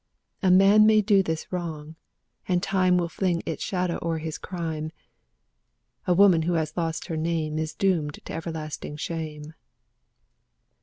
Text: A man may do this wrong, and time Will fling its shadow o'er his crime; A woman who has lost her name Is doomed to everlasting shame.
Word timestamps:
A 0.41 0.49
man 0.49 0.87
may 0.87 1.01
do 1.03 1.21
this 1.21 1.51
wrong, 1.53 1.95
and 2.47 2.63
time 2.63 2.97
Will 2.97 3.07
fling 3.07 3.43
its 3.45 3.61
shadow 3.63 3.99
o'er 4.01 4.17
his 4.17 4.39
crime; 4.39 4.91
A 6.07 6.13
woman 6.15 6.41
who 6.41 6.53
has 6.53 6.75
lost 6.75 7.05
her 7.05 7.15
name 7.15 7.59
Is 7.59 7.75
doomed 7.75 8.19
to 8.25 8.33
everlasting 8.33 8.97
shame. 8.97 9.53